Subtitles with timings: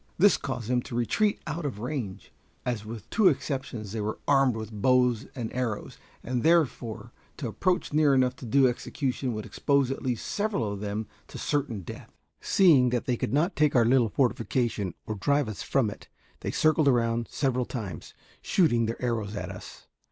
[0.17, 2.33] This caused them to retreat out of range,
[2.65, 7.93] as with two exceptions they were armed with bows and arrows, and therefore to approach
[7.93, 12.09] near enough to do execution would expose at least several of them to certain death.
[12.39, 16.07] Seeing that they could not take our little fortification or drive us from it,
[16.39, 19.85] they circled around several times, shooting their arrows at us.